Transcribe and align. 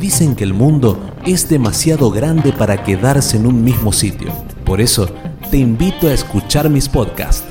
Dicen 0.00 0.34
que 0.34 0.44
el 0.44 0.54
mundo 0.54 0.98
es 1.24 1.48
demasiado 1.48 2.10
grande 2.10 2.52
para 2.52 2.82
quedarse 2.82 3.36
en 3.36 3.46
un 3.46 3.64
mismo 3.64 3.92
sitio. 3.92 4.32
Por 4.64 4.80
eso, 4.80 5.08
te 5.50 5.58
invito 5.58 6.08
a 6.08 6.12
escuchar 6.12 6.68
mis 6.68 6.88
podcasts. 6.88 7.44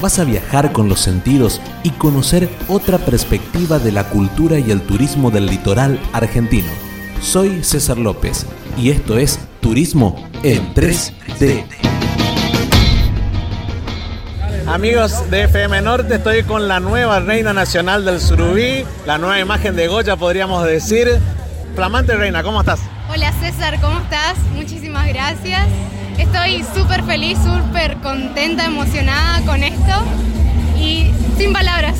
Vas 0.00 0.18
a 0.18 0.24
viajar 0.24 0.72
con 0.72 0.88
los 0.88 1.00
sentidos 1.00 1.60
y 1.82 1.90
conocer 1.90 2.48
otra 2.68 2.98
perspectiva 2.98 3.78
de 3.78 3.92
la 3.92 4.08
cultura 4.08 4.58
y 4.58 4.70
el 4.70 4.82
turismo 4.82 5.30
del 5.30 5.46
litoral 5.46 5.98
argentino. 6.12 6.68
Soy 7.20 7.64
César 7.64 7.98
López 7.98 8.46
y 8.76 8.90
esto 8.90 9.18
es 9.18 9.40
Turismo 9.60 10.28
en 10.42 10.74
3D. 10.74 11.85
Amigos 14.68 15.30
de 15.30 15.44
FM 15.44 15.80
Norte, 15.82 16.16
estoy 16.16 16.42
con 16.42 16.66
la 16.66 16.80
nueva 16.80 17.20
reina 17.20 17.52
nacional 17.52 18.04
del 18.04 18.20
Surubí, 18.20 18.84
la 19.06 19.16
nueva 19.16 19.38
imagen 19.38 19.76
de 19.76 19.86
Goya, 19.86 20.16
podríamos 20.16 20.66
decir. 20.66 21.20
Flamante 21.76 22.16
reina, 22.16 22.42
¿cómo 22.42 22.60
estás? 22.60 22.80
Hola 23.08 23.32
César, 23.34 23.80
¿cómo 23.80 24.00
estás? 24.00 24.36
Muchísimas 24.54 25.06
gracias. 25.06 25.68
Estoy 26.18 26.64
súper 26.74 27.04
feliz, 27.04 27.38
súper 27.38 27.96
contenta, 27.98 28.64
emocionada 28.64 29.40
con 29.42 29.62
esto 29.62 30.04
y 30.76 31.12
sin 31.38 31.52
palabras. 31.52 31.94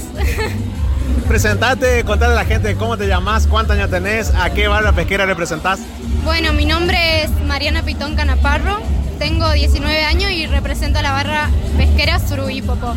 Presentate, 1.29 2.03
contale 2.05 2.33
a 2.33 2.37
la 2.37 2.45
gente 2.45 2.75
cómo 2.75 2.97
te 2.97 3.07
llamas, 3.07 3.47
cuántos 3.47 3.77
años 3.77 3.91
tenés, 3.91 4.35
a 4.35 4.51
qué 4.51 4.67
barra 4.67 4.93
pesquera 4.93 5.25
representás. 5.25 5.81
Bueno, 6.25 6.53
mi 6.53 6.67
nombre 6.67 7.23
es 7.23 7.31
Mariana 7.47 7.85
Pitón 7.85 8.17
Canaparro, 8.17 8.81
tengo 9.19 9.51
19 9.51 10.05
años 10.05 10.31
y 10.31 10.47
represento 10.47 10.99
a 10.99 11.03
la 11.03 11.13
barra 11.13 11.51
pesquera 11.77 12.19
Surubí 12.19 12.63
Popó. 12.63 12.95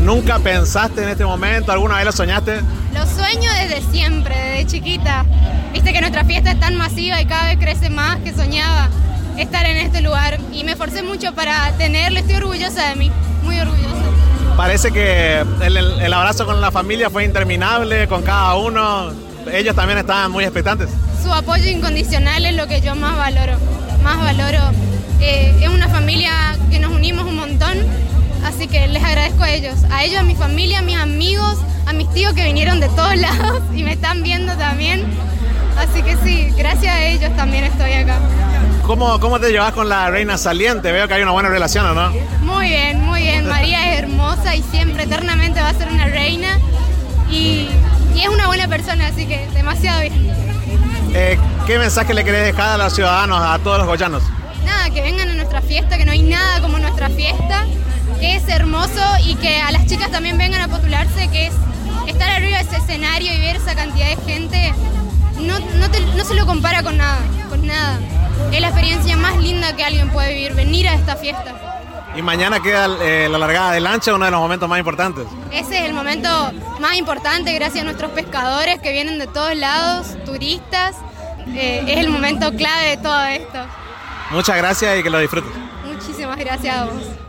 ¿Nunca 0.00 0.38
pensaste 0.38 1.02
en 1.02 1.08
este 1.08 1.24
momento? 1.24 1.72
¿Alguna 1.72 1.96
vez 1.96 2.04
lo 2.04 2.12
soñaste? 2.12 2.60
Lo 2.94 3.06
sueño 3.06 3.50
desde 3.52 3.82
siempre, 3.90 4.36
desde 4.36 4.66
chiquita. 4.66 5.24
Viste 5.72 5.92
que 5.92 6.00
nuestra 6.00 6.24
fiesta 6.24 6.52
es 6.52 6.60
tan 6.60 6.76
masiva 6.76 7.20
y 7.20 7.26
cada 7.26 7.46
vez 7.46 7.58
crece 7.58 7.90
más 7.90 8.18
que 8.20 8.32
soñaba 8.32 8.88
estar 9.36 9.66
en 9.66 9.78
este 9.78 10.00
lugar. 10.00 10.38
Y 10.52 10.64
me 10.64 10.72
esforcé 10.72 11.02
mucho 11.02 11.34
para 11.34 11.72
tenerlo, 11.72 12.18
estoy 12.18 12.36
orgullosa 12.36 12.88
de 12.90 12.96
mí, 12.96 13.10
muy 13.42 13.58
orgullosa. 13.58 13.86
Parece 14.56 14.90
que 14.90 15.44
el, 15.62 15.76
el 15.76 16.12
abrazo 16.12 16.46
con 16.46 16.60
la 16.60 16.70
familia 16.70 17.10
fue 17.10 17.24
interminable, 17.24 18.06
con 18.06 18.22
cada 18.22 18.54
uno. 18.56 19.10
Ellos 19.52 19.74
también 19.74 19.98
estaban 19.98 20.30
muy 20.30 20.44
expectantes 20.44 20.88
su 21.26 21.32
apoyo 21.32 21.68
incondicional 21.68 22.46
es 22.46 22.54
lo 22.54 22.68
que 22.68 22.80
yo 22.80 22.94
más 22.94 23.16
valoro, 23.16 23.58
más 24.04 24.16
valoro. 24.18 24.60
Eh, 25.20 25.56
es 25.60 25.68
una 25.68 25.88
familia 25.88 26.56
que 26.70 26.78
nos 26.78 26.92
unimos 26.92 27.26
un 27.26 27.34
montón, 27.34 27.78
así 28.44 28.68
que 28.68 28.86
les 28.86 29.02
agradezco 29.02 29.42
a 29.42 29.50
ellos, 29.50 29.74
a 29.90 30.04
ellos, 30.04 30.20
a 30.20 30.22
mi 30.22 30.36
familia, 30.36 30.78
a 30.78 30.82
mis 30.82 30.96
amigos, 30.96 31.58
a 31.84 31.92
mis 31.92 32.08
tíos 32.14 32.32
que 32.32 32.44
vinieron 32.44 32.78
de 32.78 32.88
todos 32.90 33.16
lados 33.26 33.60
y 33.74 33.82
me 33.82 33.94
están 33.94 34.22
viendo 34.22 34.54
también. 34.54 35.04
Así 35.76 36.00
que 36.02 36.16
sí, 36.22 36.52
gracias 36.56 36.94
a 36.94 37.04
ellos 37.04 37.34
también 37.34 37.64
estoy 37.64 37.92
acá. 37.94 38.18
¿Cómo, 38.86 39.18
¿Cómo 39.18 39.40
te 39.40 39.50
llevas 39.50 39.72
con 39.72 39.88
la 39.88 40.08
reina 40.08 40.38
saliente? 40.38 40.92
Veo 40.92 41.08
que 41.08 41.14
hay 41.14 41.22
una 41.22 41.32
buena 41.32 41.48
relación, 41.48 41.86
¿o 41.86 41.94
no? 41.94 42.12
Muy 42.42 42.68
bien, 42.68 43.00
muy 43.04 43.22
bien. 43.22 43.48
María 43.48 43.92
es 43.92 43.98
hermosa 43.98 44.54
y 44.54 44.62
siempre, 44.62 45.02
eternamente 45.02 45.60
va 45.60 45.70
a 45.70 45.74
ser 45.74 45.88
una 45.88 46.06
reina. 46.06 46.60
Y, 47.28 47.68
y 48.14 48.20
es 48.22 48.28
una 48.28 48.46
buena 48.46 48.68
persona, 48.68 49.08
así 49.08 49.26
que 49.26 49.48
demasiado 49.54 50.02
bien. 50.02 50.45
Eh, 51.18 51.38
¿Qué 51.66 51.78
mensaje 51.78 52.12
le 52.12 52.24
querés 52.24 52.44
dejar 52.44 52.78
a 52.78 52.84
los 52.84 52.94
ciudadanos, 52.94 53.40
a 53.40 53.58
todos 53.60 53.78
los 53.78 53.86
goyanos? 53.86 54.22
Nada, 54.66 54.90
que 54.90 55.00
vengan 55.00 55.30
a 55.30 55.32
nuestra 55.32 55.62
fiesta, 55.62 55.96
que 55.96 56.04
no 56.04 56.12
hay 56.12 56.20
nada 56.20 56.60
como 56.60 56.78
nuestra 56.78 57.08
fiesta, 57.08 57.64
que 58.20 58.36
es 58.36 58.46
hermoso 58.50 59.00
y 59.24 59.34
que 59.36 59.58
a 59.62 59.72
las 59.72 59.86
chicas 59.86 60.10
también 60.10 60.36
vengan 60.36 60.60
a 60.60 60.68
postularse, 60.68 61.28
que 61.28 61.46
es 61.46 61.54
estar 62.06 62.28
arriba 62.28 62.58
de 62.58 62.64
ese 62.64 62.76
escenario 62.76 63.32
y 63.32 63.40
ver 63.40 63.56
esa 63.56 63.74
cantidad 63.74 64.10
de 64.10 64.16
gente, 64.30 64.74
no, 65.40 65.58
no, 65.58 66.24
se 66.26 66.34
lo 66.34 66.44
compara 66.44 66.82
con 66.82 66.98
nada, 66.98 67.20
con 67.48 67.66
nada. 67.66 67.98
Es 68.52 68.60
la 68.60 68.68
experiencia 68.68 69.16
más 69.16 69.38
linda 69.38 69.74
que 69.74 69.84
alguien 69.84 70.10
puede 70.10 70.34
vivir, 70.34 70.52
venir 70.52 70.86
a 70.86 70.96
esta 70.96 71.16
fiesta. 71.16 71.54
Y 72.16 72.22
mañana 72.22 72.60
queda 72.60 72.88
eh, 73.02 73.28
la 73.30 73.36
largada 73.36 73.72
de 73.72 73.80
lancha, 73.80 74.14
uno 74.14 74.24
de 74.24 74.30
los 74.30 74.40
momentos 74.40 74.68
más 74.68 74.78
importantes. 74.78 75.26
Ese 75.52 75.78
es 75.78 75.84
el 75.84 75.92
momento 75.92 76.28
más 76.80 76.96
importante 76.96 77.52
gracias 77.52 77.82
a 77.82 77.84
nuestros 77.84 78.10
pescadores 78.12 78.80
que 78.80 78.90
vienen 78.92 79.18
de 79.18 79.26
todos 79.26 79.54
lados, 79.54 80.16
turistas. 80.24 80.96
Eh, 81.48 81.84
es 81.86 81.98
el 81.98 82.08
momento 82.08 82.50
clave 82.52 82.90
de 82.90 82.96
todo 82.96 83.24
esto. 83.24 83.58
Muchas 84.30 84.56
gracias 84.56 84.98
y 84.98 85.02
que 85.02 85.10
lo 85.10 85.18
disfrutes. 85.18 85.52
Muchísimas 85.84 86.38
gracias 86.38 86.74
a 86.74 86.84
vos. 86.86 87.25